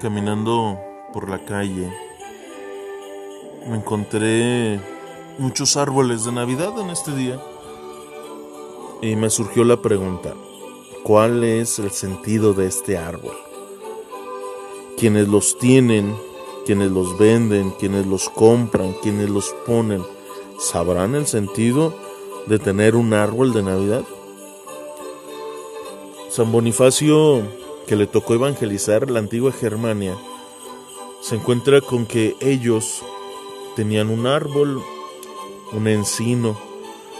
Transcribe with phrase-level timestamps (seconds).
[0.00, 0.78] caminando
[1.12, 1.90] por la calle,
[3.68, 4.80] me encontré
[5.38, 7.40] muchos árboles de Navidad en este día
[9.00, 10.34] y me surgió la pregunta,
[11.02, 13.36] ¿cuál es el sentido de este árbol?
[14.98, 16.14] Quienes los tienen,
[16.64, 20.02] quienes los venden, quienes los compran, quienes los ponen,
[20.58, 21.94] ¿sabrán el sentido
[22.46, 24.04] de tener un árbol de Navidad?
[26.30, 27.42] San Bonifacio
[27.86, 30.16] que le tocó evangelizar la antigua Germania,
[31.20, 33.02] se encuentra con que ellos
[33.74, 34.82] tenían un árbol,
[35.72, 36.58] un encino,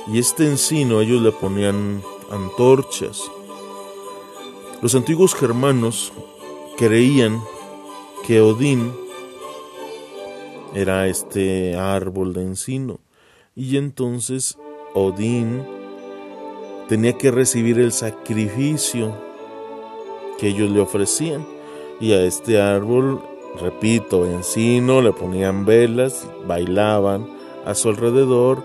[0.07, 3.23] y este encino ellos le ponían antorchas.
[4.83, 6.13] Los antiguos germanos
[6.77, 7.43] creían
[8.27, 8.93] que Odín
[10.75, 13.01] era este árbol de encino,
[13.55, 14.59] y entonces
[14.95, 15.65] Odín
[16.89, 19.15] tenía que recibir el sacrificio
[20.39, 21.47] que ellos le ofrecían.
[22.01, 23.23] Y a este árbol,
[23.61, 27.27] repito, encino, le ponían velas, bailaban
[27.65, 28.65] a su alrededor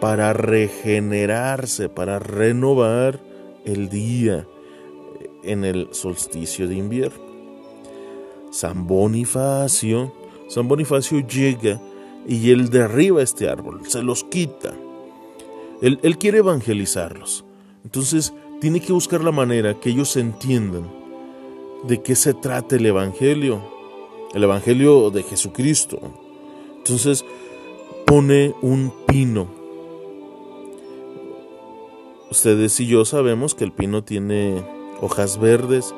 [0.00, 3.20] para regenerarse, para renovar
[3.64, 4.46] el día
[5.42, 7.24] en el solsticio de invierno.
[8.50, 10.12] San Bonifacio,
[10.48, 11.80] San Bonifacio llega
[12.26, 14.74] y él derriba este árbol, se los quita.
[15.80, 17.44] Él, quiere evangelizarlos.
[17.84, 20.97] Entonces tiene que buscar la manera que ellos entiendan
[21.84, 23.60] de qué se trata el Evangelio,
[24.34, 25.98] el Evangelio de Jesucristo.
[26.78, 27.24] Entonces
[28.06, 29.46] pone un pino.
[32.30, 34.62] Ustedes y yo sabemos que el pino tiene
[35.00, 35.94] hojas verdes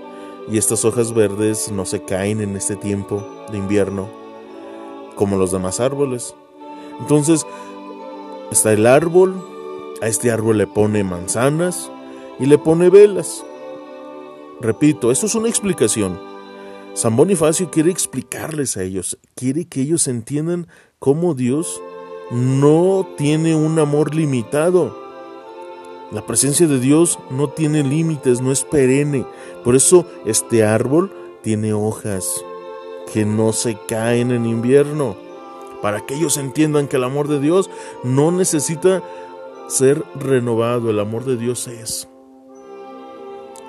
[0.51, 4.09] y estas hojas verdes no se caen en este tiempo de invierno
[5.17, 6.35] como los demás árboles.
[7.01, 7.47] Entonces
[8.51, 9.35] está el árbol,
[10.03, 11.91] a este árbol le pone manzanas
[12.39, 13.45] y le pone velas.
[14.61, 16.21] Repito, esto es una explicación.
[16.93, 20.67] San Bonifacio quiere explicarles a ellos, quiere que ellos entiendan
[20.99, 21.81] cómo Dios
[22.31, 24.99] no tiene un amor limitado.
[26.13, 29.25] La presencia de Dios no tiene límites, no es perenne.
[29.65, 31.11] Por eso este árbol
[31.43, 32.27] tiene hojas
[33.13, 35.17] que no se caen en invierno.
[35.81, 37.71] Para que ellos entiendan que el amor de Dios
[38.05, 39.03] no necesita
[39.69, 42.10] ser renovado, el amor de Dios es.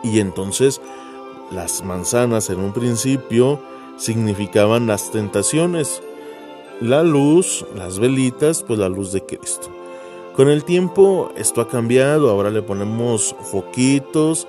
[0.04, 0.82] Y entonces
[1.52, 3.60] las manzanas en un principio
[3.98, 6.02] significaban las tentaciones.
[6.80, 9.70] La luz, las velitas, pues la luz de Cristo.
[10.36, 14.48] Con el tiempo esto ha cambiado, ahora le ponemos foquitos,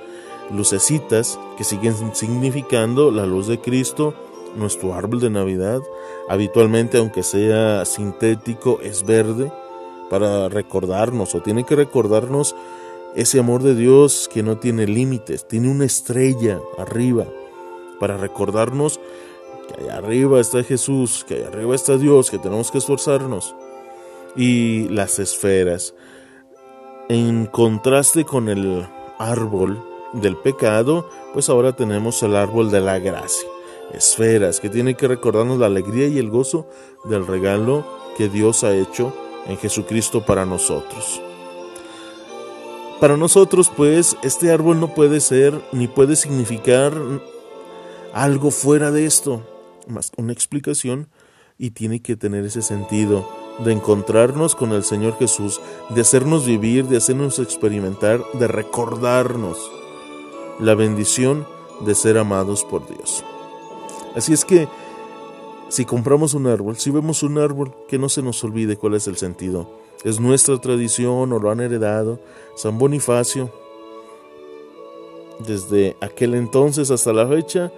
[0.55, 4.15] lucecitas que siguen significando la luz de Cristo,
[4.57, 5.81] nuestro árbol de Navidad.
[6.29, 9.53] Habitualmente, aunque sea sintético, es verde
[10.09, 12.55] para recordarnos o tiene que recordarnos
[13.15, 17.27] ese amor de Dios que no tiene límites, tiene una estrella arriba
[18.01, 19.01] para recordarnos
[19.69, 23.55] que allá arriba está Jesús, que allá arriba está Dios, que tenemos que esforzarnos.
[24.35, 25.95] Y las esferas,
[27.09, 28.87] en contraste con el
[29.19, 29.83] árbol
[30.15, 33.49] del pecado, pues ahora tenemos el árbol de la gracia.
[33.93, 36.67] Esferas que tienen que recordarnos la alegría y el gozo
[37.05, 37.85] del regalo
[38.17, 39.13] que Dios ha hecho
[39.47, 41.21] en Jesucristo para nosotros.
[43.03, 46.95] Para nosotros, pues, este árbol no puede ser ni puede significar
[48.15, 49.45] algo fuera de esto,
[49.89, 51.09] más una explicación
[51.59, 53.29] y tiene que tener ese sentido
[53.65, 59.59] de encontrarnos con el Señor Jesús, de hacernos vivir, de hacernos experimentar, de recordarnos
[60.61, 61.45] la bendición
[61.81, 63.25] de ser amados por Dios.
[64.15, 64.69] Así es que
[65.73, 69.07] si compramos un árbol, si vemos un árbol, que no se nos olvide cuál es
[69.07, 72.19] el sentido es nuestra tradición o lo han heredado.
[72.57, 73.53] San Bonifacio,
[75.47, 77.73] desde aquel entonces hasta la fecha,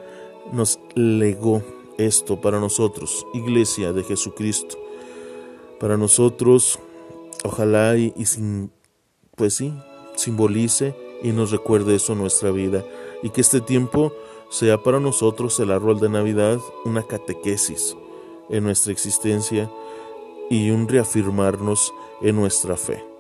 [0.53, 1.63] nos legó
[1.99, 4.77] esto para nosotros, Iglesia de Jesucristo.
[5.79, 6.79] Para nosotros,
[7.45, 8.71] ojalá y, sin,
[9.37, 9.75] pues sí,
[10.17, 12.85] simbolice y nos recuerde eso en nuestra vida.
[13.23, 14.13] Y que este tiempo
[14.49, 17.97] sea para nosotros el árbol de Navidad una catequesis
[18.49, 19.71] en nuestra existencia
[20.51, 23.14] y un reafirmarnos en nuestra fe.